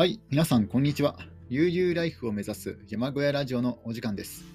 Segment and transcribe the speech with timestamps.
[0.00, 1.18] はい、皆さん、こんにちは。
[1.50, 4.46] 悠々ライフを目指す山小屋ラジオのお時間です。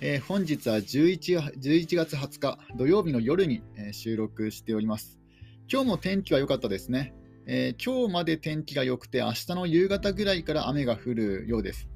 [0.00, 5.18] えー本日は 11, 11月20日土曜日の夜に、えー収録しております。
[5.70, 7.12] 今日も天気は良かったですね。
[7.44, 11.90] えー今日まで天気が良くて、明日の夕方ぐらいから雨が降るようです。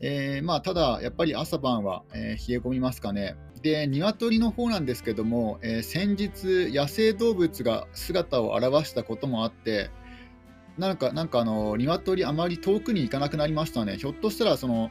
[0.00, 3.34] えーまあ、ただ、やっぱり朝晩は、えー冷え込みますかね。
[3.62, 9.88] で、鶏の方なんですけども、えー先日、野生動物が姿を現したこともあって、
[10.80, 13.98] なんか、なんかあの、鶏あまり遠くに行かなくなりましたね。
[13.98, 14.90] ひょっとしたら、その、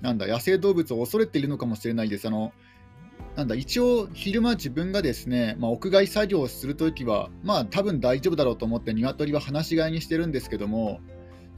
[0.00, 2.26] なんだ、野生動物を恐れているのかもしれないです。
[2.26, 2.52] あの、
[3.36, 11.00] なんだ、一応、昼間自分がですね、まあ、屋外作業をするときは、まあ、多分大丈夫だろうと思って、鶏は放し飼いにしてるんですけども、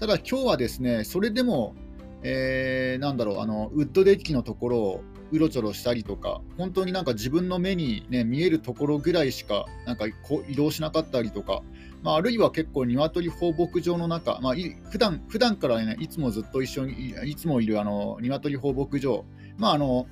[0.01, 1.77] ただ今日はですね、それでも、
[2.23, 5.01] えーなんだろう、あの、ウッドデッキのところを
[5.33, 11.63] うろちょろしたりとか、本当になんか自分の目に、ね、見えるところぐらいしか、なんかこ移動しなかったりとか、
[12.03, 19.25] まあ、あるいは結構鶏放牧場の中、まあ、い普段普段からね、いつもずっと一緒に、いいつもいるあの鶏放牧場、
[19.57, 20.07] まああの、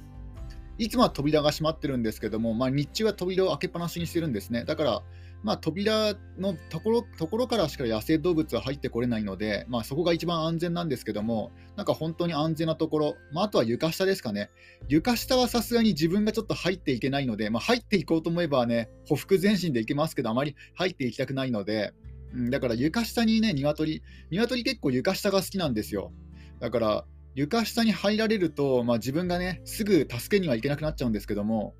[0.79, 4.65] いつもは扉が閉まってるんですけども、まあ、日中は扉を開けっぱなしにしてるんですね。
[4.65, 5.03] だから、
[5.43, 14.51] まあ、扉のところところからしか野生動物は入ってこれないので、まあ、そこが一番安全なんですけども、なんか本当に安全なところ、まあ、あとは床下ですかね。
[14.89, 21.95] 床下はさすがに自分がちょっと入っていけないので、まあ、入っていこうと思えばね、ほふ前進でいけますけど、あまり入っていきたくないので、
[22.35, 26.13] うん、だから床下にね、鶏、鶏結構床下が好きなんですよ。
[26.61, 27.05] だから、
[27.35, 31.75] 床下に入られると、まあ、自分がね、すぐ助けには行けなくなっちゃうんですけども、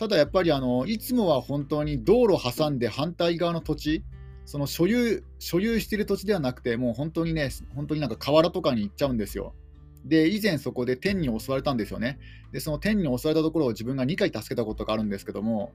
[0.00, 4.02] ただやっぱりあのいつもは本当に道路挟んで反対側の土地、
[4.46, 9.54] その所有所有している土地ではなくて、もう本当にね、本当になんか河原とかに行っちゃうんですよ。
[10.06, 12.18] で、以前そこで天に襲われたんですよね。
[12.50, 15.70] で、その天に襲われたところを自分が2回助けたことがあるんですけども、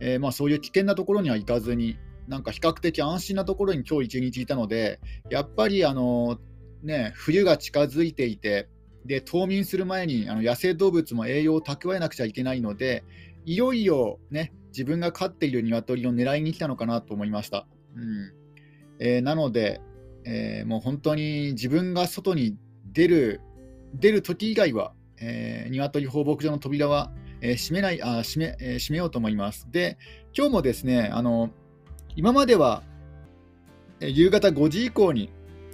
[0.00, 6.38] えーまあ、そういう危険なところには行かずに、なんか比較的安心なところに今日一日いたので、やっぱりあの、
[6.84, 8.68] ね、冬が近づいていて、
[9.04, 13.04] で冬眠する前にあの野生動物も栄養を蓄えなくちゃいけないので、
[13.44, 17.66] いよいよ、ね、自分が飼っている鶏を狙いに来たのかなと思いました。
[17.96, 18.32] うん
[18.98, 19.80] えーなので、
[20.24, 22.56] えーもう本当に自分が外に
[22.92, 23.40] 出る
[23.94, 29.68] 出る時以外は、えー、鶏放牧場の扉は、えー閉めないあ閉め、えー閉めようと思います。
[29.70, 29.98] で、
[30.36, 31.50] 今日もですね、あの
[32.16, 32.82] 今までは、
[34.00, 35.30] 夕方5時以降に、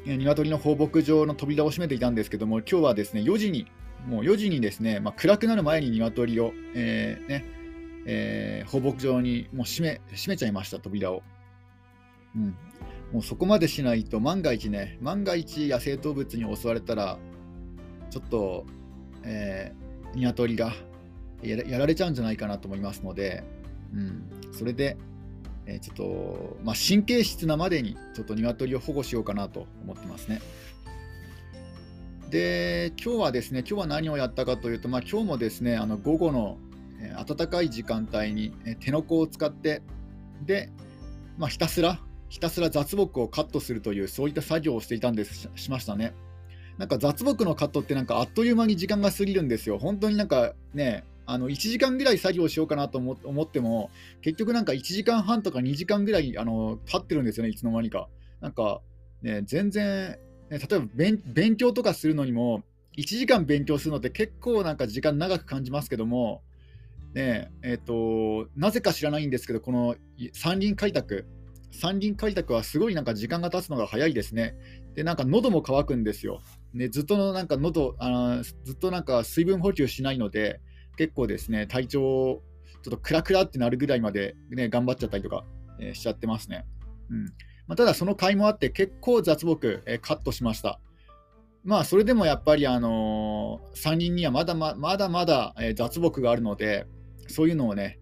[0.07, 3.67] 鶏の放牧場の扉を閉めていたんですけども、今日はですね、4時に、
[4.07, 7.45] もう4時にですね、まあ、暗くなる前に鶏を、えーね
[8.07, 11.23] えー放牧場にもう閉め閉めちゃいました、扉を。
[12.35, 12.57] うん、
[13.13, 17.19] もうそこまでしないと、万が一ね、万が一野生動物に襲われたら、
[18.11, 18.65] ちょっと、
[19.25, 20.73] えー、鶏が
[21.43, 23.45] やらやられちゃうんじゃないかなと思いますので、
[23.93, 24.97] うん、それで、
[25.73, 30.41] えちょっと、まあ、神経質なまでに、ちょっと鶏を保護しようかなと思ってますね。
[32.29, 36.59] で、今日はですね、今日は何をやったかというと、まあ、今日もですね、あの午後の、
[37.01, 39.83] え暖かい時間帯に、え手の甲を使って、
[40.45, 40.71] で、
[41.39, 46.15] まあ、ひたすら、ひたすら雑木をカットするという、そういった作業をしていたんです、ししましたね。
[46.79, 49.79] なんか雑木のカットってなんかあっという間に時間が過ぎるんですよ。
[49.79, 58.09] 本当になんかね、あの1時間ぐらい作業しようかなと思っても、結局なんか1時間半とか2時間ぐらいあの経ってるんですよね、いつの間にか。
[58.41, 58.81] なんか
[59.23, 60.19] ね、全然、
[60.51, 60.87] ね、例えば
[61.27, 62.65] 勉強とかするのにも、
[62.97, 66.43] 1時間勉強するのって結構なんか時間長く感じますけども、
[67.15, 69.95] ねえっとなぜか知らないんですけど、この
[70.33, 71.27] 山林開拓、
[71.71, 74.57] 山林開拓はすごいなんか時間が経つのが早いですね。
[74.95, 76.41] で、なんか喉も渇くんですよ。
[76.75, 80.61] ね、ずっとのなんか喉あの、ずっとなんか水分補給しないので、
[81.01, 82.43] 結構ですね、体調、ちょ
[82.79, 85.47] っとクラクラってなるぐらいまで、ね、頑張っちゃったりとか、
[85.81, 86.67] えーしちゃってますね。
[87.09, 87.25] うん
[87.67, 90.79] まあ、ただ、その甲斐もあって、結構雑木、えーカットしました。
[91.65, 96.85] まあ、それでもやっぱり、あのー山林にはまだままだまだ、えー雑木があるので、
[97.29, 97.99] そういうのをね、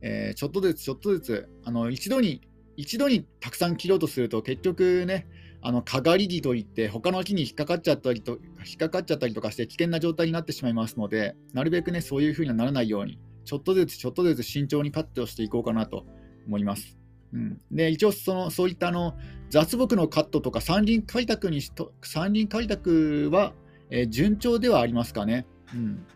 [0.00, 2.40] えーちょっとずつちょっとずつ、あの一度に、
[2.76, 5.28] 一度にたくさん切ろうとすると、結局ね、
[5.62, 16.06] あのかがり木といって、他の木に引っかかっちゃったりと引っかかっちゃったりとかして、危険な状態になってしまいますので、なるべくね、そういうふうにはならないように、ちょっとずつちょっとずつ慎重にカットしていこうかなと
[16.46, 16.96] 思います。
[17.32, 19.14] うん、で一応その、そういったあの
[19.50, 23.52] 雑木のカットとか山林開拓にしと山林開拓は、
[23.90, 25.46] えー順調ではありますかね。
[25.74, 26.06] うん、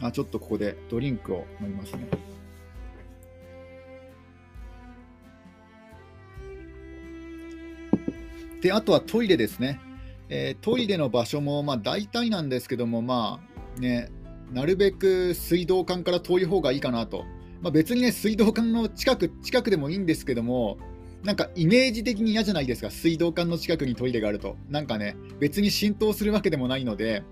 [0.00, 2.33] あちょっとここでドリンクを飲みますね。
[8.64, 9.78] で、あとはトイレですね。
[10.30, 13.38] えートイレの場所も、まあ、大体なんですけども、ま
[13.76, 14.10] あね、
[14.54, 17.26] なるべく水道管から遠い方がいいかなと。
[17.60, 20.78] まあ、別にね、水道管の近く近くでもいいんですけども、
[21.22, 24.56] なんかイメージ的に嫌じゃないですか、水道管の近くにトイレがあると。
[24.70, 27.22] なんかね、別に浸透するわけでもないので、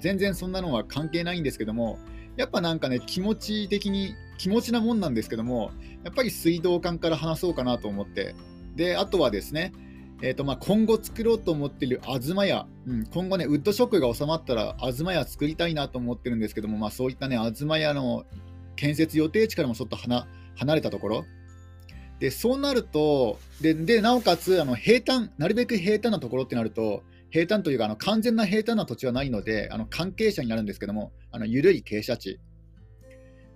[0.00, 2.00] 全然そんなのは関係ないんですけども、
[2.36, 5.70] やっぱなんかね、気持ち的に、気持ちなもんなんですけども、
[6.02, 8.34] やっぱり水道管から話そうかなと思って、
[8.74, 9.72] で、あとはですね、
[10.22, 18.24] えーとまあ、今後作ろうと思っている東屋、うん、今後ね、ウッドショックが収まったら、東屋作りたいなと思ってるんですけども、まあ、そういったね、東屋の
[18.76, 20.26] 建設予定地からもちょっと離
[20.74, 21.24] れたところ、
[22.18, 32.38] でそうなると、ででなおかつあの平坦、なるべく平坦なところってなると、平坦というかあの完全な平坦な土地はないので、あの関係者になるんですけども、あの緩い傾斜地。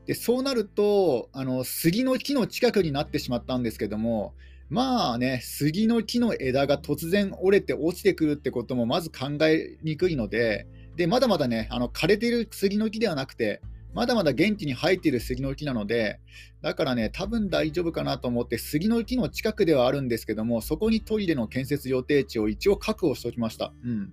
[0.07, 4.33] でそうなるとあの、杉の木の近くになってしまったんですけども、
[4.75, 10.67] まあね、杉の木の枝が突然折れて落ちてくるってこともまず考えにくいので、
[10.97, 13.63] でまだまだね、あの枯れてる杉の木ではなくて、
[13.93, 16.19] まだまだ元気に生えている杉の木なので、
[16.61, 23.73] だからね、多分大丈夫かなと思って、杉の木の近くではあるんですけども、そこにトイレの建設予定地を一応確保しておきました。
[23.85, 24.13] うん。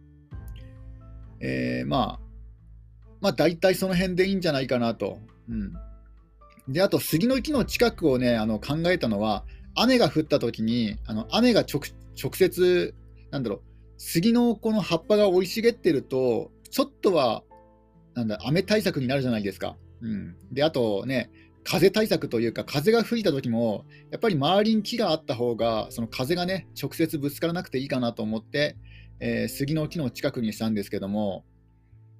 [1.40, 2.20] えー、まあ、
[3.20, 5.18] まあ、大体その辺でいいんじゃないかなと。
[5.50, 5.74] うん。
[6.72, 9.44] で、あと、杉の木の近くをね、あの考えたのは、
[9.76, 11.82] 雨が降った時に、あの雨が直
[12.34, 12.94] 接、
[13.32, 13.62] なんだろう、
[13.98, 17.44] 杉のこの葉っぱが生い茂ってると、ちょっとは
[18.14, 19.76] なんだ雨対策になるじゃないですか。
[20.02, 21.30] うん、であとね、
[21.64, 28.78] 風対策というか、風が吹いた時も、やっぱり周りに木があった方が、その風がね、直接ぶつからなくていいかなと思って、
[29.20, 31.46] えー、杉の木の近くにしたんですけども、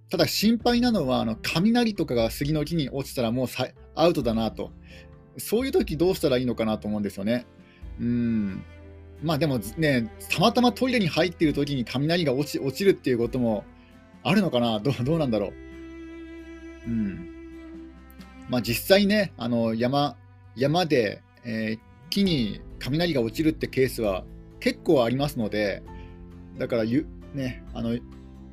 [0.10, 3.48] ただ心配なのは、あの雷とかが杉の木に落ちたらもう
[3.96, 4.72] アウトだなと、
[5.38, 7.46] そういう時どうしたらいいのかなと思うんですよね。
[8.00, 8.64] うん
[9.24, 13.64] まあでもね、たまたまトイレに入っている時に雷が落ち落ちるっていうことも
[14.24, 15.54] あるのかなどうなんだろう。
[16.88, 17.32] うん
[18.50, 20.18] まあ、実際ね、あの山
[20.56, 21.80] 山で、えー、
[22.10, 24.26] 木に雷が落ちるってケースは
[24.60, 25.84] 結構ありますので、
[26.58, 27.98] だからゆ、ね、あの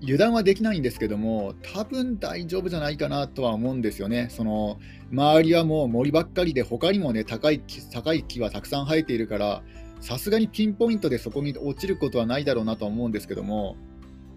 [0.02, 4.28] 油断はできないんですけども、多分大丈夫じゃないかなとは思うんですよね。
[4.30, 4.78] その
[5.12, 9.62] 周りはもう森ばっかりで、他にもね高い木高い木はたくさん生えているから、
[10.00, 13.76] さすがにピンポイントでそこに落ちることはないだろうなとは思うんですけども、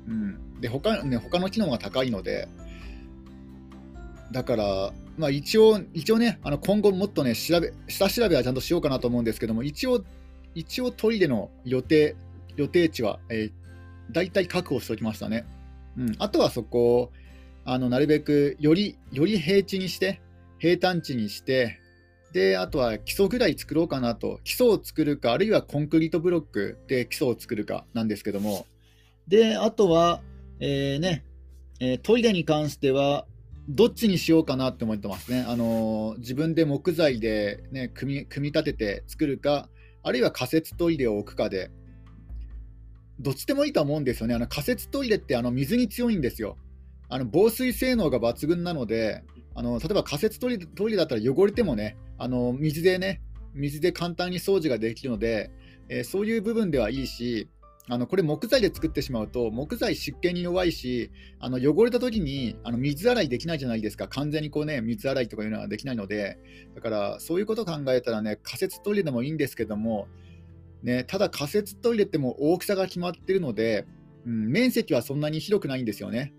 [0.07, 2.47] うん、で他ね他の機能が高いので、
[4.31, 10.03] だから、まあ、一応、一応ね、あの今後もっとね、調べ、下調べはちゃんとしようかなと思うんですけども、一応、
[10.55, 12.15] 一応トイレの予定、
[12.55, 13.51] 予定地は、えー、
[14.11, 15.45] 大体確保しておきましたね。
[15.97, 17.11] うん、あとはそこを、
[17.63, 20.21] あのなるべくより、より平地にして、
[20.59, 21.79] 平坦地にして、
[22.33, 28.65] で、あとは基礎ぐらい作ろうかなと、基礎を作るか、あるいはコンクリートブロックで基礎を作るかなんですけども、
[29.27, 30.21] で、あとは、
[30.59, 31.23] えー、ね、
[31.79, 33.25] え、トイレに関しては、
[33.69, 35.45] どっちにしようかなって思ってますね。
[35.47, 39.69] あの自分で木材で、ね、組み組み立てて作るか、
[40.03, 41.71] あるいは仮設トイレを置くかで、
[43.21, 44.35] どっちでもいいと思うんですよね。
[44.35, 46.57] あの仮設トイレってあの水に強いんですよ。
[47.09, 49.23] あの防水性能が抜群なので、
[49.53, 53.21] あの例えば仮設トイレトイレだったら汚れてもね、あの水でね、
[53.53, 55.51] 水で簡単に掃除ができるので、
[55.89, 57.49] えー、そういう部分ではいいし、
[57.89, 66.37] あのこれ木材で作ってしまうと木材湿気に弱いしあの汚れた時にあの水洗いできないじゃないですか完全にこうね水洗いとかいうのはできないので
[66.75, 70.07] だからそういうことを考えたらね仮設トイレでもいいんですけども
[70.83, 73.85] ねただ仮設トイレっても大きさが決まってるので、
[74.25, 76.33] うん、面積はそんなに広くないんですよね。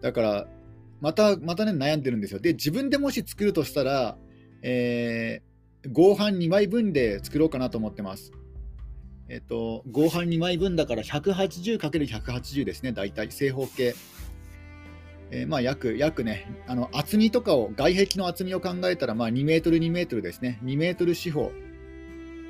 [0.00, 0.46] だから
[1.00, 2.40] またまたね悩んでるんですよ。
[2.40, 4.16] で自分でもし作るとしたら、
[4.62, 8.32] えー、合板2枚分で作ろうかなと思ってます。
[9.28, 13.94] えっと、合板2枚分だから 180×180 ですね、大体、正方形。
[15.32, 21.50] えー、まあ約、約ね、あの厚みとかを、外壁の厚みを考えたら、まあ2メートル、2メートルですね、2メートル四方。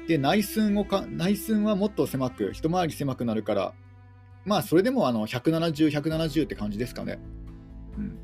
[0.06, 3.75] で、内寸をか内寸はもっと狭く、一回り狭くなるから、
[4.44, 7.18] まあそれでもあの170、170って感じですかね。
[7.98, 8.18] うん、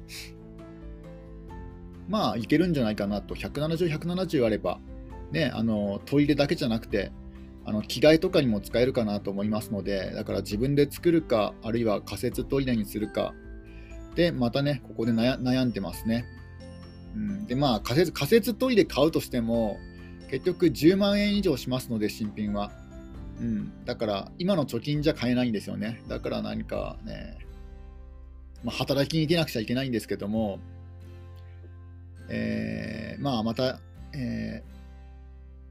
[2.09, 4.79] まあいけるんじゃないかなと、170、170あれば、
[5.33, 7.11] ね、あのトイレだけじゃなくて、
[7.65, 13.35] あの着替えとかにも使えるかなと思いますので、だから自分で作るか、あるいは仮設トイレにするか、
[14.15, 16.25] で、またね、ここで悩んでますね。
[17.17, 19.79] うん、で、まあ仮設、仮設トイレ買うとしても、
[20.33, 22.73] 結局10万円以上しますので、新品は。
[23.39, 26.03] うん、だから今の貯金じゃ買えないんですよね。
[26.09, 27.37] だから何かね、
[28.65, 30.59] まあ、働きに行けなくちゃいけないんですけども、
[32.31, 33.79] えー、まあまた、
[34.15, 34.63] え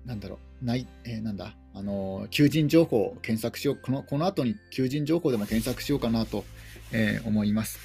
[0.06, 6.46] ー、なんだろう、ない、えー、なんだ、あの求人情報を検索しようこの、この後に求人情報でも検索しようかなと、
[6.92, 7.80] えー、思います。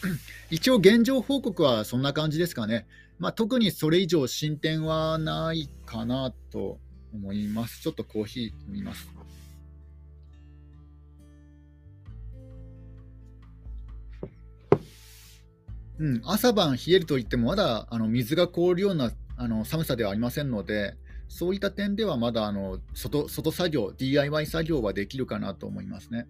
[0.51, 2.85] 一応、現状報告はそんな感じですかね。
[3.19, 6.79] まあ、特にそれ以上進展はないかなと
[7.15, 7.81] 思います。
[7.81, 9.09] ちょっとコーヒー飲みます。
[15.99, 20.95] うん、朝晩冷えるといっても、まだあの水が凍るようなあの寒さではありませんので、
[21.29, 26.27] そういった点ではまだあの外外作業、DIY 作業はできるかなと思いますね。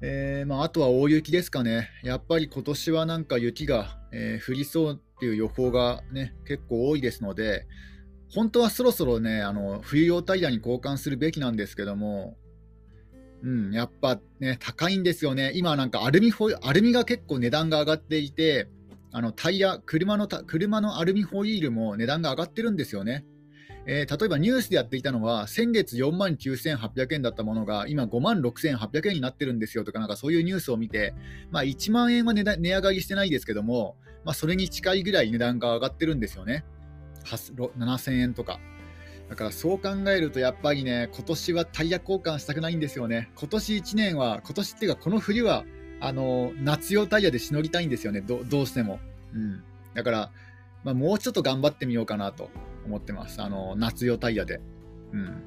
[0.00, 1.88] えーまあ、あとは大雪ですかね。
[2.04, 7.66] やっぱり今年はなんか雪がえー、降りそうっていう予報が、ね、結構多いですので、
[8.34, 12.36] 本当はそろそろね、あの冬用タイヤに交換するべきなんですけども、
[13.42, 15.52] うん、やっぱね、高いんですよね。
[15.54, 18.68] 今なんかアルミホイアルミが結構値段が上がっていて、
[19.12, 23.24] あのタイヤ車の車のアルミホイールも値段が上がってるんですよね。
[23.90, 31.14] えー、例えばニュースでやっていたのは、先月4万9800円だったものが、今5万6800円になってるんですよとか、なんかそういうニュースを見て、
[31.50, 36.66] まあ、1万円は値上がりしてないですけども、まあ、それに近いぐらい値段が上がってるんですよね。
[37.24, 38.60] 7000円とか。
[39.30, 43.30] だからそう考えるとやっぱりね、今年はタイヤ交換したくないんですよね。
[43.36, 45.64] 今年1年は、今年っていうかこの冬は、
[46.00, 49.00] あの、夏用タイヤでしのぎたいんですよね、どどうしても。
[49.32, 49.62] うん。
[49.94, 50.30] だから、
[50.84, 52.50] まあ、もうちょっと頑張ってみようかなと
[52.88, 53.40] 思ってます。
[53.42, 54.60] あの、夏用タイヤで。
[55.12, 55.42] うん。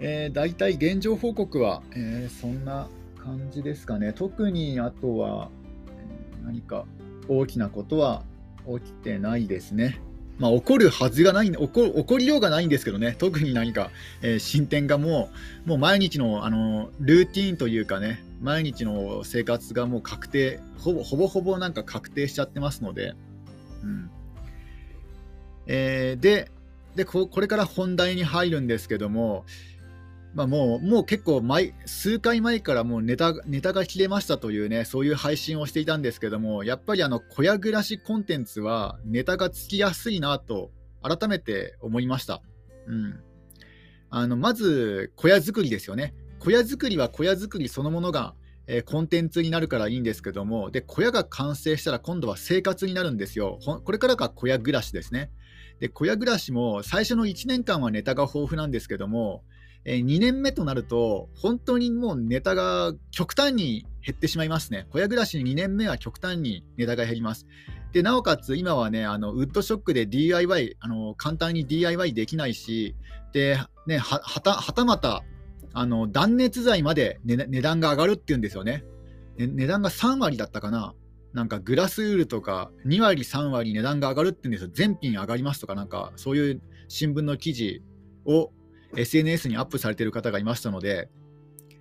[0.00, 4.12] えー、大体現状報告は、えー、そんな感じですかね。
[4.12, 5.50] 特にあとは、
[5.88, 6.86] え、何か
[7.28, 8.24] 大きなことは
[8.66, 10.00] 起きてないですね。
[10.38, 13.90] まあ、起こるはずがない起こ、起こりようがないんですけどね、特に何か、
[14.22, 15.30] えー、進展がも
[15.66, 23.14] う、もう毎日のあのルーティーンというかね、毎日の生活がもう確定、ほぼほぼほぼなんか確定しちゃってますので、
[23.84, 24.10] うん
[25.66, 26.50] えー、で
[26.94, 29.46] でこ、れから本題に入るんですけども、
[30.34, 40.70] まあ、もうもう結構前数回前からもうネタネタが切れましたというねそういう配信をしていたんですけどもやっぱりあの小屋暮らしコンテンツはネタがつきやすいなと
[41.02, 42.40] 改めて思いました、
[42.86, 43.20] うん、
[44.08, 46.14] あのまず小屋作りですよね。
[46.38, 48.34] 小屋作りは小屋作りそのものが、
[48.66, 53.58] えー、コンテンツになるからいいんですけどもで小屋が完成したら今度は生活になるんですよ。
[53.84, 55.30] これからが小屋暮らしですね。
[55.80, 59.42] で小屋暮らしも最初の1年間はネタが豊富なんですけども
[59.84, 64.86] え、2年目となると、本当にもうネタが極端に減ってしまいますね。
[64.90, 67.46] 小屋暮らし2年目は極端にネタが減ります。
[67.92, 72.94] で、なおかつ今はね、あのウッドショックで DIY、あの簡単に DIY できないし、
[73.32, 75.24] で、ね、はたはたまた
[75.72, 78.84] あの断熱材まで、値段が上がるっていうんですよね。
[79.36, 80.94] ね値段が3割だったかな。
[81.32, 84.70] なんかグラスウールとか2割、3割値段が上がるって言うんですよ。
[84.72, 87.82] 全品上がりますとか、なんかそういう新聞の記事
[88.26, 88.52] を
[88.96, 91.08] SNS にアップされてる方がいましたので、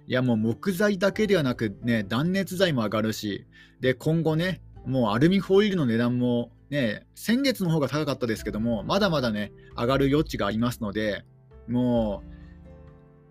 [0.08, 3.46] いやもう木材だけではなくね、断熱材も上がるし、
[3.80, 11.26] で、今後ね、もうアルミホイールの値段もね、先月の方が高かったですけども、まだまだね、上がる余地がありますので、
[11.68, 12.24] も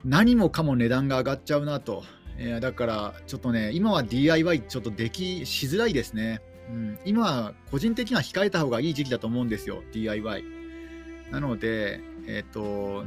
[0.04, 2.02] う、何もかも値段が上がっちゃうなと。
[2.42, 6.40] えー、だから、ちょっとね、今は DIY ちょっとできしづらいですね。
[6.70, 10.44] うん、今は個人的には控えた方がいい時期だと思うんですよ、DIY。
[11.30, 13.04] なので、えっ、ー、と、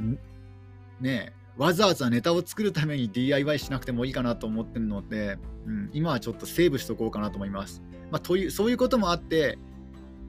[1.01, 7.81] ね、わざわざネタを作るために DIY しなくてもいいかなと思ってるので、うん、今はちょっとセーブしとこうかなと思います。
[8.11, 9.57] まあ、というそういうこともあって、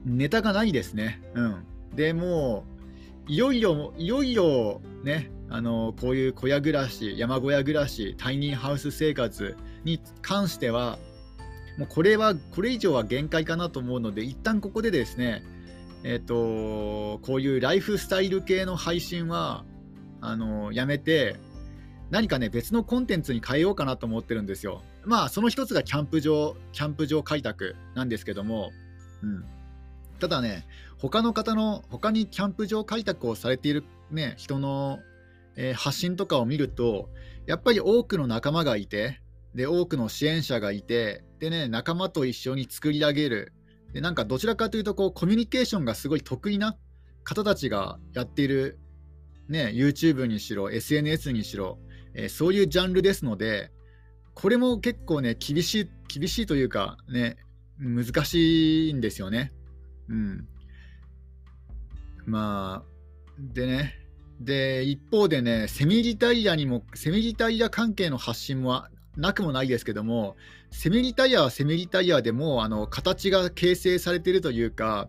[0.03, 1.21] ネタがないですね。
[1.35, 1.63] うん、
[1.95, 2.63] でも
[3.27, 10.97] う、いよいよ、いよいよね、あのこういう小屋暮らし、山小屋暮らし、タイニーハウス生活に関しては、
[11.77, 15.43] もうこれは、これ以上は限界かなと思うので、一旦ここでですね、
[16.03, 19.65] えっ、ー、と、こういうライフスタイル系の配信は、
[20.21, 21.35] あのやめて、
[22.11, 24.83] 何かね、別のコンテンツに変えようかなと思ってるんですよ。
[25.03, 28.71] まあ、その一つがキャンプ場、キャンプ場開拓なんですけども、
[29.23, 29.45] うん。
[30.19, 34.99] ただね、他の方の、他にキャンプ場開拓をされている、ね、人の、
[35.55, 37.09] えー、発信とかを見ると、
[37.45, 39.21] やっぱり多くの仲間がいて、
[39.53, 43.53] で、多くの支援者がいて、でね、仲間と一緒に作り上げる。
[43.93, 46.77] で、なんかどちらかというと、こう、コミュニケーションがすごい得意な
[47.23, 48.79] 方たちがやっている
[49.47, 51.77] ね、YouTube にしろ、SNS にしろ、
[52.13, 53.71] えー、そういうジャンルですので、
[54.33, 57.37] これも結構ね、厳しい、厳しいというか、ね、
[57.79, 59.53] 難しいんですよね。
[60.09, 60.47] うん。
[62.25, 63.93] まあ、でね、
[64.39, 68.83] で、一方でね、セミリタイヤにも、セミリタイヤ関係の発信も
[69.17, 70.35] なくもないですけども、
[70.71, 75.07] セミリタイヤはセミリタイヤでもあの形が形成されているというか、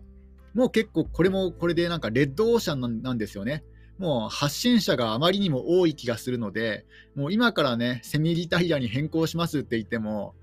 [0.53, 3.63] もう結構これもこれでなんかレッドオーシャンなんですよね。
[3.97, 10.35] もう発信者があまりにも多い気がするので、もう今からね、セミリタイヤに変更しますって言っても、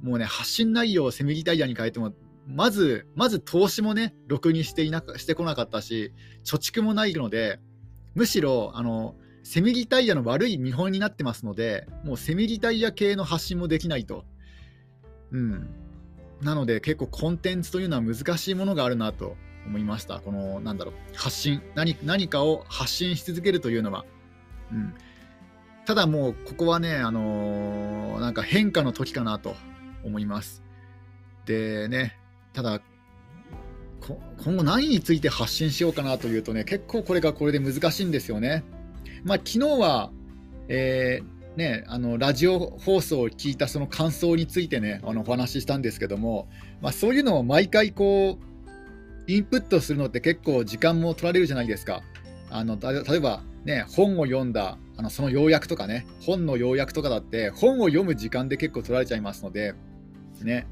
[0.00, 2.12] もうね、発信内容をセミリタイヤに変えても、
[2.46, 6.12] まず、まず投資もね、ろくにしていなしてこなかったし、
[6.44, 7.60] 貯蓄もないので、
[8.14, 14.24] むしろ、あの、セミリタイヤの悪い見本になってますので、もうセミリタイヤ系の発信もできないと。
[15.32, 15.68] うん。
[16.42, 20.20] なので結構コンテンツというのは難しいものがあるなと思いました。
[20.20, 24.04] このなんだろう発信何何かを発信し続けるというのは、
[24.72, 24.94] うん、
[25.86, 29.54] ただもうここはね、あのー、なんか変化の時かなと
[30.04, 30.62] 思います。
[31.46, 32.18] でね、
[32.52, 32.80] ただ
[34.44, 38.64] 今後何について発信しようかなというとね、結構これがこれで難しいんですよね。
[39.24, 40.10] まあ、昨日は、
[40.68, 46.48] えー、ね、あのラジオ放送を聞いたその感想についてね、あのお話ししたんですけども、
[46.80, 52.02] まあ、そういうのを毎回こう、インプットするのって結構時間も取られるじゃないですか。
[52.50, 59.74] あの例えば、ね、本を読んだあのその要約とかね、本の要約とかだって、本を読む時間で結構取られちゃいますので、
[60.42, 60.66] ね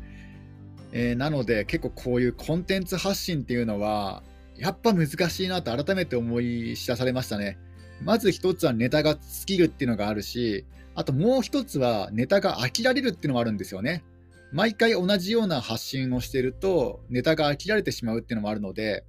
[0.92, 4.22] えー、なので、結構こういうコンテンツ発信っていうのは、
[4.56, 7.58] やっぱ難しいなと改めて思い知らされましたね。
[8.02, 14.04] まず一つはネタが尽きるっていうのがあるし、あともう一つはネタが飽きられるっていうのもあるんですよね。
[14.52, 19.04] 毎回同じような発信をしてると、ネタが飽きられてしまうっていうのもあるので、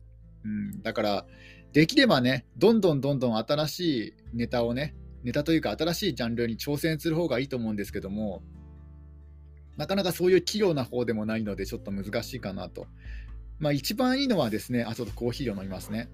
[0.46, 1.26] うん、だから、
[1.74, 8.42] できればね、どんどんどんどん新しいネタをね、ネタというか新しいジャンルに挑戦する方がいいと思うんですけども、
[9.82, 12.86] なかなかそういう器用な方でもないので、ちょっと難しいかなと。
[13.58, 16.08] まあ、一番いいのはですね、あ、ちょっとコーヒーを飲みますね。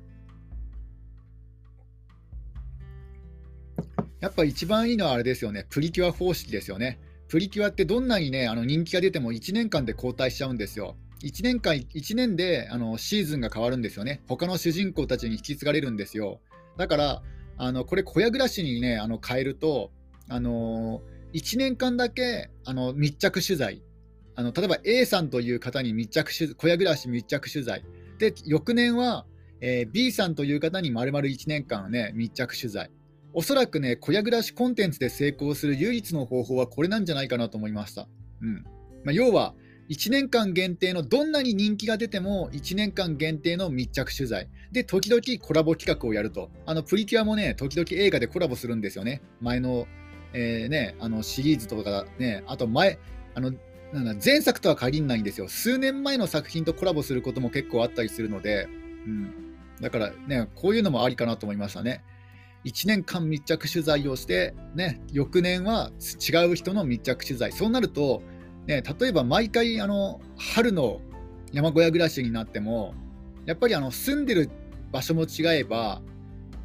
[4.22, 7.02] やっぱ一番いいのはあれですよね、プリキュア方式ですよね。
[7.28, 10.96] プリキュアってどんなにね、あの人気が出ても1年間で交代しちゃうんですよ。
[11.24, 14.22] 1年間、1年であのシーズンが変わるんですよね。
[14.30, 16.40] 他の主人公たちに引き継がれるんですよ。
[16.78, 17.22] だから、
[17.58, 19.92] あのこれ、小屋暮らしにね、あの変えると、
[20.30, 21.02] あの
[21.34, 23.82] 1年間だけあの密着取材
[24.38, 27.84] あの、例えば A さんという方に密着取小屋暮らし密着取材。
[28.20, 29.26] で、翌年は、
[29.62, 32.92] えー、B さんという方に丸々1年間ね、密着取材。
[33.34, 38.08] おそらくね、小屋暮らしコンテンツで成功する唯一の方法はこれなんじゃないかなと思いました。
[38.42, 38.64] うん
[39.04, 39.56] まあ、要は、
[39.90, 49.88] 1年間限定のどんなに人気が出ても1年間限定の密着取材で時々コラボ企画をやるとあのプリキュアもね時々映画でコラボするんですよね前の,、
[50.40, 53.00] えーね、あのシリーズとかねあと前
[53.34, 53.54] あの
[53.92, 55.48] なん前作とは限らないんですよ。
[55.48, 58.68] 数年前の作品とコラボすることも結構あったりするので、
[59.06, 62.04] うん、だからねこういうのもありかなと思いましたね。
[62.66, 68.22] 1年間密着取材をして、ね、翌年は違う人の密着取材、そうなると、
[68.66, 71.00] ね、例えば毎回あの春の
[71.54, 72.94] 山小屋暮らしになっても、
[73.46, 74.50] やっぱりあの住んでる
[74.92, 76.02] 場所も違えば、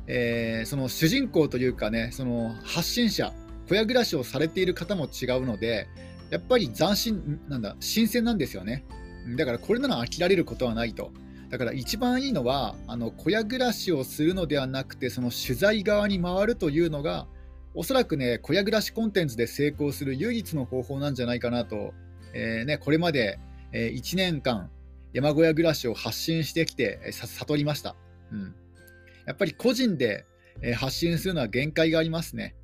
[0.09, 3.33] えー、その主人公というかね、その発信者、
[3.69, 5.89] 小屋暮らしをされている方も違うので、
[6.31, 8.85] やっぱり斬新なんだ新鮮なんですよね。
[9.37, 11.13] だからこれなら飽きられることはないと。
[11.51, 17.27] だから一番いいのはあの小屋暮らしをするのではなくてその取材側に回るというのが
[17.75, 21.93] おそらくね小屋暮らしコンテンツで成功する唯一の方法なんじゃないかなと、
[22.33, 23.39] えー、ね、これまで、
[23.73, 24.71] えー、1年間
[25.13, 27.97] 山小屋暮らしを発信してきて、えー、悟りました、
[28.33, 28.55] うん、
[29.27, 30.25] やっぱり個人で、
[30.63, 32.55] え、発信するのは限界がありますね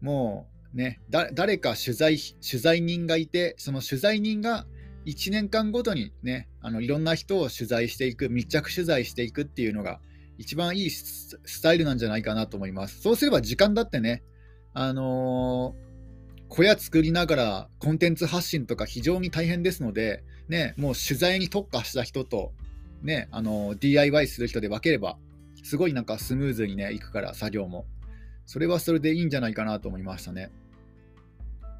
[0.00, 4.66] もうね誰か取材取材人がいてその取材人が
[5.06, 10.00] 1年間ごとにね、あのいろんな人を取材していく、密着取材していくっていうのが、
[10.38, 13.00] 一番いいスタイルなんじゃないかなと思います。
[13.00, 14.22] そうすれば時間だってね、
[14.72, 22.52] あのー、小屋作りながらコンテンツ発信とか非常に大変ですので、ね、もう取材に特化した人と、
[23.02, 25.16] ね、あの、DIY する人で分ければ、
[25.62, 27.86] すごいなんかスムーズにね、いくから、作業も。
[28.50, 30.50] それはそれでいいんじゃないかなと思いましたね。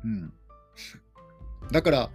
[0.05, 0.33] うん。
[1.73, 2.11] だから、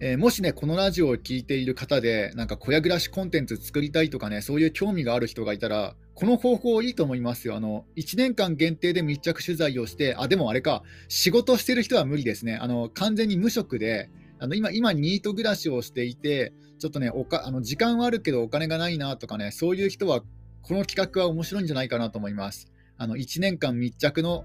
[0.00, 7.54] えー、もしね、このラジオを聴いている方で、なんか小屋暮らしコンテンツ作りたいとかね、そういう興味がある人がいたら、この方法いいと思いますよ。
[7.54, 12.56] あの、1年間限定で密着取材をして、あ、でもあれか、仕事してる人は無理ですね。
[12.56, 20.22] あの、完全に無職で、あの今、今、ニート暮らしをしていて、ちょっとね、おかあの時間はあるけどお金がないなとかね、そういう人は、
[20.62, 22.72] この企画は面白いんじゃないかなと思います。
[23.00, 24.44] あの、1年間密着の、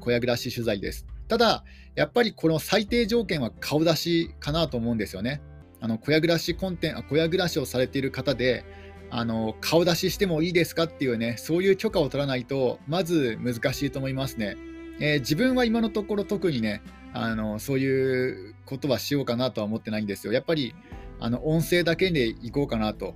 [0.00, 1.04] 小屋暮らし取材です。
[1.26, 1.64] ただ、
[1.96, 5.42] やっぱりこの最低条件は顔出しかなと思うんですよね。
[5.80, 8.64] あの小屋暮らしコンテン小屋暮らしをされている方で、
[9.10, 14.56] あの顔出ししてもいいですかっていうね、そういう許可を取らないと、まず難しいと思いますね。
[15.00, 16.82] えー、自分は今のところ特にね、
[17.12, 20.32] あのそういうことはしようかなとは思ってないんですよ。
[20.32, 20.74] やっぱり
[21.18, 23.14] あの音声だけでいこうかなと。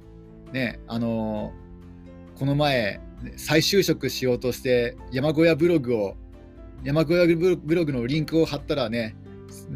[0.52, 1.52] ね、あの
[2.36, 3.00] この前、
[3.36, 6.16] 再就職しようとして山小屋ブログを
[6.84, 9.14] 山小屋ブログのリンクを貼ったらね、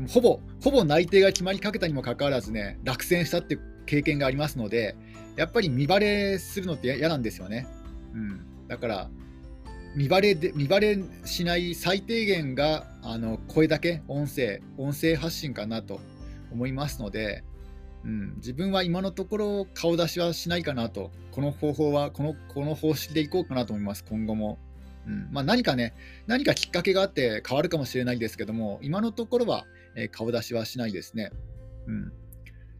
[0.09, 4.97] ほぼ、ほぼ内定が決まりかけたにもかかわらずね、落選したって経験がありますので、
[5.37, 7.67] やっぱり見バレするのって嫌なんですよね。
[8.13, 9.11] うん、だから、
[9.95, 16.01] 見バレで見バレしない最低限があの声だけ音声、音声発信かなと
[16.53, 17.45] 思いますので、
[18.05, 24.59] うん、自分は今のところ顔出しはしないかなと、この方法はこのこの方式でいこうかなと思います、今後も。
[25.07, 25.29] うん。
[25.33, 25.95] まあ、何かね、
[26.27, 31.31] 何かきっかけがあって変わるかもしれないですけども、今のところは、えー、顔出しはしないですね。
[31.87, 32.13] うん、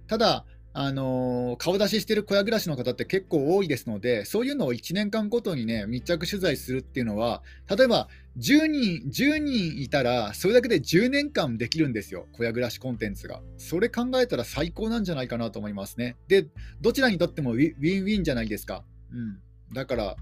[0.07, 0.45] ただ、
[0.79, 7.43] あのー、顔出ししてる小屋暮らしの方って結構多いですので、そういうのを1年間ごとにね、密着取材するっていうのは、
[7.75, 13.41] 例えば10人、10人いたら、それだけで10年間できるんですよ、小屋暮らしコンテンツが。
[13.57, 16.15] それ考えたら最高なんじゃないかなと思いますね。
[16.29, 16.47] で、
[16.83, 18.85] どちらにとってもウィンウィンじゃないですか。
[19.13, 19.39] うん。
[19.73, 20.17] だから、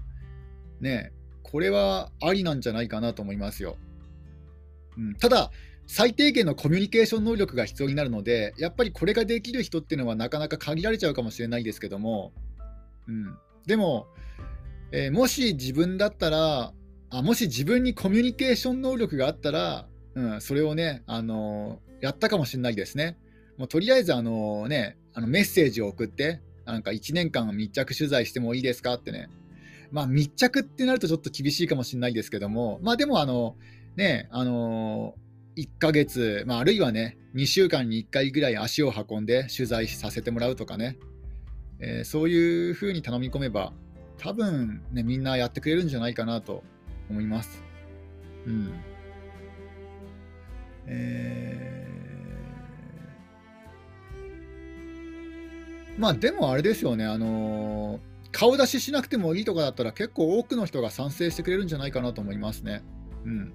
[0.79, 1.11] ね、
[1.43, 3.75] これはありなんじゃないかなと思いますよ。
[4.97, 5.51] うん、ただ、
[5.87, 12.33] 最低限のコミュニケーション能力が必要になるので、やっぱりこれができる人っていうのはなかなか限られちゃうかもしれないですけども、
[13.07, 14.07] うん、でも、
[14.91, 16.73] えー、もし自分だったら
[17.09, 23.17] あ、もし自分にコミュニケーション能力があったら、うん、それをね、あのー、やったかもしれないですね。
[23.57, 29.29] もうとりあえず、あの、ね、あのメッセージを送って、なんか1年間密着取材してもいいですかってね。
[29.91, 33.55] まあ密着ってなるとちょっと厳しいかもしれないですけども、まあでもあの、
[33.95, 35.15] ね、あの
[35.55, 40.97] 1ヶ月、まあ、あるいはね、2週間に1回ぐらい足を運んで取材させてもらうとかね、
[41.79, 43.73] えー、そういうふうに頼み込めば、
[44.17, 46.63] 多分ね、みんなやってくれるんじゃないかなと
[47.09, 47.63] 思います。
[48.45, 48.73] うん。
[50.87, 57.99] えー、まあでもあれですよね、あのー、
[58.31, 62.83] 顔出ししなくてもいいとかだったら結構多くの人が賛成してくれるんじゃないかなと思いますね。
[63.23, 63.53] うん。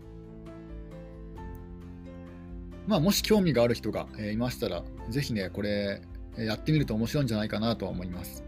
[2.91, 6.03] まあ、もし興味がある人がいましたら、ぜひね、これ
[6.37, 8.43] やってみると面白いんじゃないかなとは思います。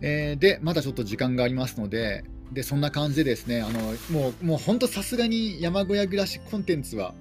[0.00, 3.80] えー、で、まだちょっと時間がありますので、でそんな感じでですね、あの
[4.10, 7.12] もうもう本当さすがに山小屋暮らしコンテンツは、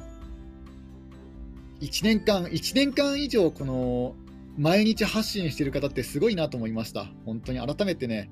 [1.82, 4.16] 1年間、1年間以上、この
[4.58, 7.12] 毎日発信してる方ってすごいなと思いました。
[7.26, 8.30] 本当に改めてね、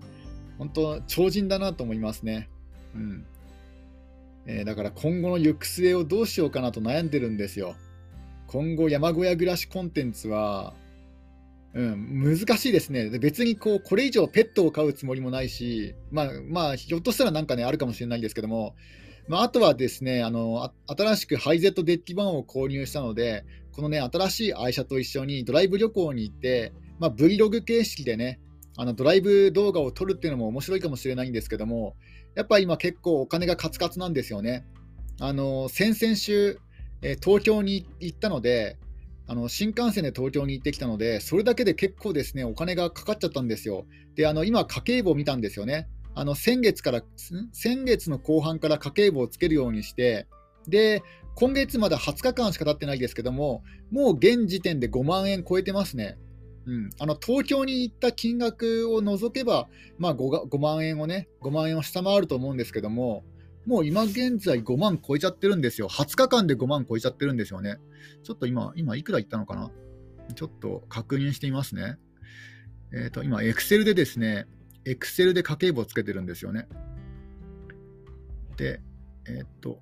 [0.58, 2.49] 本当、超人だなと思いますね。
[2.95, 3.25] うん
[4.45, 7.75] えー、だから今後の行く末をどうしようかなと悩んでるんですよ。
[8.47, 10.73] 今後、山小屋暮らしコンテンツは、
[11.73, 13.10] うん、難しいですね。
[13.19, 18.75] 別にこうこれ以上ペットを飼うつもりもないし、まあ、まあ、ひょっとしたらなんかね、あるかもしれないんですけども、
[19.28, 28.39] まあ、あとはですねあの、新しくハイゼットデッキ版を購入したので、このね、新しい愛車と一緒にドライブ旅行に行って、まあ、Vlog 形式でね、
[28.75, 31.95] あのドライブ動画を撮るっていうのも面白いかもしれないんですけども、
[32.39, 34.65] やっぱ今結構お金がカツカツなんですよね。
[35.19, 36.60] あの先々週、
[37.02, 38.78] え東京に行ったので
[39.30, 43.86] あの、新幹線で東京に行ってきたので、それだけで結構ですね、お金がかかっちゃったんですよ。
[44.15, 45.88] で、あの今、家計簿を見たんですよね。
[46.15, 47.04] あの先月から、
[47.52, 50.28] 先月の後半から家計簿をつけるようにして、
[50.67, 51.04] で、
[51.36, 56.17] 今月まだ20日間しか経ってないですけども、もう現時点で5万円超えてますね。
[56.65, 59.67] うん、あの東京に行った金額を除けば、
[59.98, 63.24] まあ5、5, 万円をね、5万円を下回ると思うんですけども、
[63.65, 65.89] もう今現在5万超えちゃってるんですよ。
[65.89, 67.78] 20日間で5万超えちゃってるんですよね。
[68.24, 69.72] ちょっと今、今いくらいったのかな？
[70.36, 71.98] ちょっと確認してみますね。
[72.93, 74.48] えっ、ー、と、今、Excel でですね、
[74.86, 76.67] Excel で家計簿をつけてるんですよね。
[78.58, 78.82] で、
[79.28, 79.80] えっ、ー、と、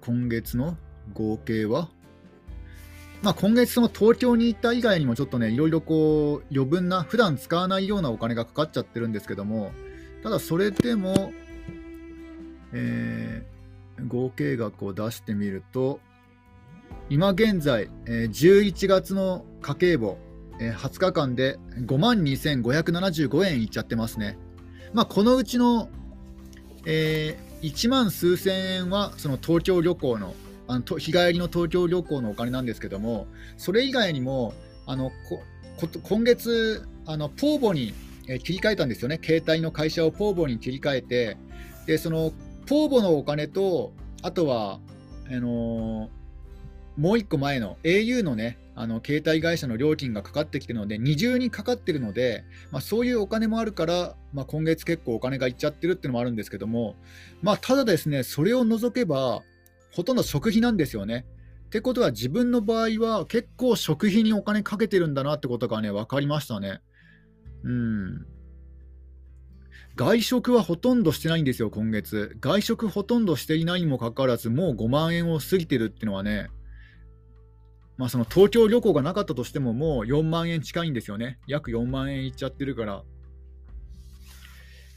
[0.00, 0.76] 今月の
[1.12, 1.90] 合計は
[3.24, 9.72] まあ、今月、その東京に行った以外にもちょっとね、いろいろこう余分な、普段使わないようなお金がかかっちゃってるんですけども、
[10.22, 11.32] ただそれでも、
[12.74, 16.00] えー、合計額を出してみると、
[17.08, 20.18] 今現在、えー、11月の家計簿、
[20.60, 24.36] えー、20日間で5万2575円いっちゃってますね。
[24.92, 25.88] まあ、このうちの、
[26.84, 30.34] えー、1万数千円はその東京旅行の
[30.66, 34.54] あの日帰りの東京旅行のお金なんですけども、それ以外にも、
[34.86, 35.10] あの
[36.02, 37.92] 今月、あのポーボに
[38.42, 41.36] 切り替えたんですよね、携帯の会社をポーボに切り替えて、
[41.86, 42.32] でその
[42.66, 44.80] ポーボのお金と、あとは、
[45.30, 46.10] あの、
[46.96, 56.96] もう1個前の au のね、あの携帯会社の料金がかかってきてるので、二重にかかってるので、まあ、そういうお金もあるから、まあ、今月結構お金がいっちゃってるっていうのもあるんですけども、
[57.42, 59.42] まあ、ただですね、それを除けば、
[59.94, 61.24] ほとんど食費なんですよね。
[61.66, 66.80] ってことは自分の場合は結構食費にお金かけてるんだなってことがね、分かりましたね。
[67.62, 68.26] うん。
[69.96, 72.36] 外食はほとんどしてないんですよ、今月。
[72.40, 76.48] 外食ほとんどしていないにもかかわらず、もう5万円を過ぎてるっていうのはね、
[77.96, 81.38] まあその東京旅行がなかったとしても、もう4万円近いんですよね。
[81.46, 83.04] 約4万円いっちゃってるから。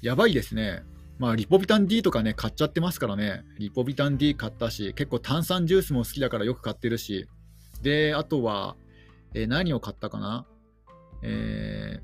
[0.01, 0.83] やばいですね。
[1.19, 3.43] まあ、リポビタン D とかね、買っちゃってますからね。
[3.58, 7.27] リポビタン D 買ったし、結構炭酸ジュースも好きだからよく買ってるし。
[7.82, 8.75] で、あとは、
[9.34, 10.45] えー、何を買ったかな？
[11.23, 11.99] え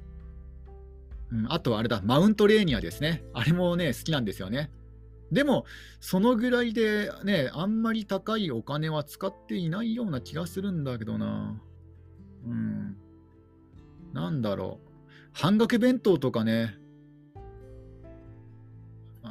[1.31, 3.23] ー、うん、あとはあれだ、マウントレーニアですね。
[3.33, 4.71] あれもね、好きなんですよね。
[5.31, 5.65] でも、
[5.99, 11.61] そのぐらいでね、あんまり高いお金は使っていないような気がするんだけどな。
[12.45, 12.97] うん。
[14.11, 14.89] なんだろう。
[15.33, 16.77] 半額弁当とかね。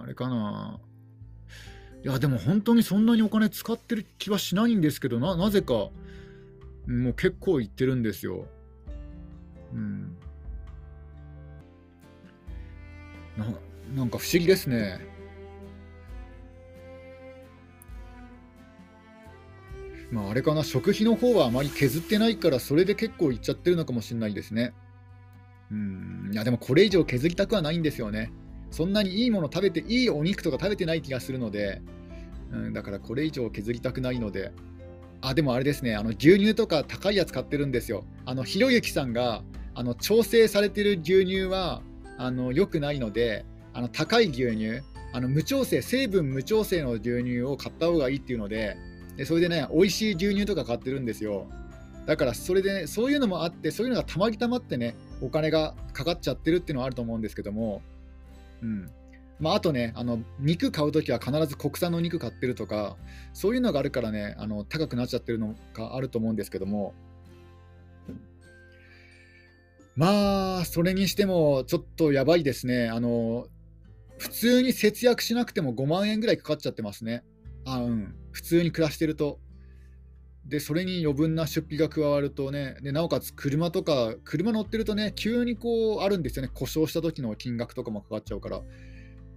[0.02, 0.80] あれかな。
[2.04, 8.46] いや、でも本当にそんなにお金使ってる気はしないんですけど、ななぜか、もう結構いってるんですよ。
[9.72, 10.16] うん。
[13.36, 13.46] な
[13.94, 15.06] なんか不思議ですね。
[20.10, 24.74] まあ、あれかな、食費の方はあまり削ってないから、それで結構いっちゃってるのかもしれないですね。
[25.70, 28.32] うん、いや、でもこれ以上削りたくはないんですよね。
[28.72, 31.82] そんなにいいもの食べて、いいお肉とか食べてない気がするので、
[32.50, 34.50] うん、だからこれ以上削りたくないので、
[35.20, 38.04] あ、でもあれですね、あの牛乳とか高いやつ買ってるんですよ。
[38.24, 41.82] あの、ひろゆきさんが、あの、調整されてる牛乳は、
[42.18, 44.80] あの、良くないので、あの、高い牛乳、
[45.12, 48.76] あの、無調整、成分無調整の牛乳を買った方がいいっていうので、
[49.16, 51.46] でそれでね、美味しい牛乳とか買ってるんですよ。
[52.06, 57.82] だからそれで、ね、そういうのもあって、そういうのがたまりたまってね、お金がかかっちゃってるっていうのはあると思うんですけども、
[58.62, 58.86] うん
[59.40, 62.96] まあ、あとね、あの肉買うときは必ず国産の肉買ってるとか、
[63.32, 66.94] そういうのがあるからね、あの高くなっちゃってるのがあると思うんですけども、
[69.96, 72.88] まあ、それにしてもちょっとやばいですね。
[72.88, 73.46] あの
[74.16, 77.24] 普通に節約しなくても5万円ぐらいかかっちゃってますね。
[77.64, 79.40] あうん、普通に暮らしてると。
[80.46, 88.62] で、それに余分な出費が加わるとね、でなおかつ車とか、車乗ってるとね、急にこうあるんですよね、故障した時の金額とかもかかっちゃうから。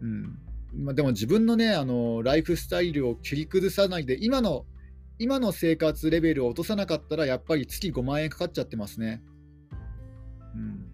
[0.02, 0.40] うん
[0.78, 4.66] まあ、でも自分のねあの、ライフスタイルを切り崩さないで、今の
[5.18, 9.22] 今の生活レベルを落とさなかったら、やっぱり月5万円かかっちゃってますね。
[10.56, 10.86] うん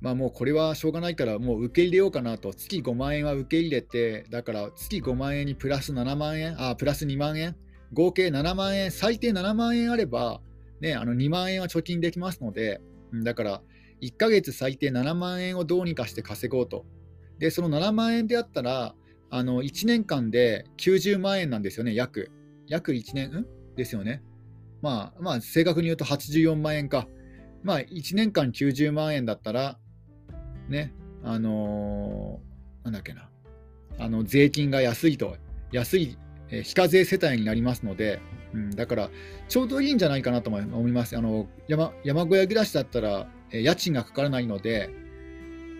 [0.00, 7.56] まあもうこれはしょうがないから、もう受け入れようかなと、月5万円は受け入れて、だから月5万円にプラス7万円、あ、プラス2万円、
[7.92, 10.40] 合計7万円、最低7万円あれば、
[10.80, 12.80] ね、あの2万円は貯金できますので、
[13.22, 13.62] だから
[14.00, 16.84] 1ヶ月最低7万円をどうにかして稼ごうと。
[17.38, 18.94] で、その7万円であったら、
[19.30, 22.30] あの1年間で90万円なんですよね、約。
[22.66, 23.46] 約1年、ん？
[23.76, 24.22] ですよね。
[24.82, 27.08] まあ、まあ、正確に言うと84万円か。
[27.62, 29.78] まあ、1年間90万円だったら、
[30.68, 33.30] ね、あのー、なんだっけな、
[33.98, 35.36] あの税金が安いと、
[35.72, 36.18] 安い、
[36.54, 38.20] え、非課税世帯になりますので、
[38.52, 39.10] うん、だから
[39.48, 41.16] ちょうどいいんじゃないかなと思います。
[41.16, 44.90] あの山山小屋暮らしだったら、え、家賃がかからないので、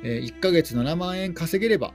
[0.02, 1.94] え、1ヶ月7万円稼げれば、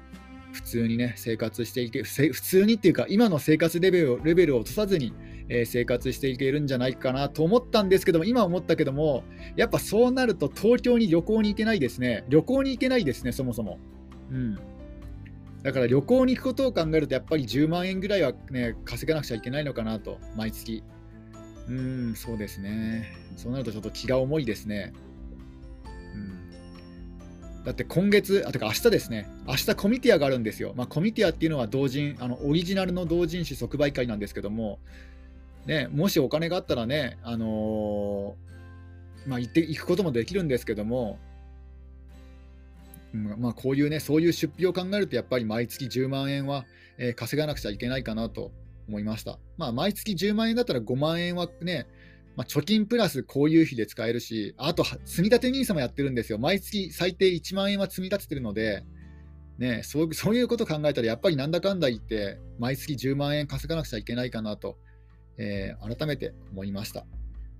[0.52, 5.14] 普通にね、生活していけ、普通にっていうか、今の生活レベルをレベルを落とさずに、
[5.48, 9.24] え、生活していけるんじゃないかなと思ったんですけども、今思ったけども、
[9.56, 12.24] やっぱそうなると東京に旅行に行けないですね。
[12.30, 13.80] 旅行に行けないですね、そもそも。
[14.32, 14.58] うん。
[15.64, 20.84] だから旅行に行くことを考えると、やっぱり10万円ぐらいはね、稼がなくちゃいけないのかなと、毎月。
[21.68, 23.14] うん、そうですね。
[23.36, 24.94] そうなるとちょっと気が重いですね。
[27.66, 30.74] だって今月、あ、てか明日ですね、明日コミティアがあるんですよ。
[30.76, 34.80] まあ、コミティアっていうのは同人、あのオリジナルの同人誌即売会なんですけども、
[35.66, 41.20] ね、もしお金があったらね、あのー、まあ、行って行くこともできるんですけども、
[43.14, 46.66] まあ、こういうね、そういう出費を考えると、やっぱり毎月10万円は、
[46.98, 48.52] え、稼がなくちゃいけないかなと
[48.88, 49.40] 思いました。
[49.58, 51.88] まあ、毎月10万円だったら5万円はね、
[52.36, 56.38] まあ、貯金プラスこういう費で使えるし、あと、積立 NISA もやってるんですよ。
[56.38, 58.84] 毎月最低1万円は積み立ててるので、
[59.58, 64.78] ね、そうそういうこと考えたら、やっぱりなんだかんだ言って、毎月10万円稼がなくちゃいけないかなと
[65.40, 67.06] えー、改めて思いました。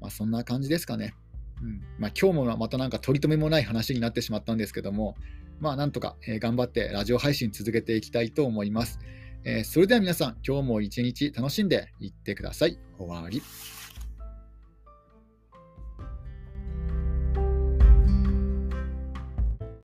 [0.02, 1.16] まあ、そんな感じですかね。
[1.62, 5.16] うんまあ、今日もまたなんか取り留めもない話になってしまったんですけども、
[5.60, 9.00] まあ、なんとか、え、頑張ってラジオ配信続けていきたいと思います。
[9.44, 12.78] えー、それでは皆さん、今日も一日楽しんでいってください。
[12.98, 13.42] 終わり。